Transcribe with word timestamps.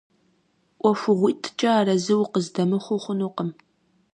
ӀуэхугъуитӀкӀэ 0.81 1.69
арэзы 1.79 2.13
укъыздэмыхъуу 2.21 3.01
хъунукъым. 3.03 3.49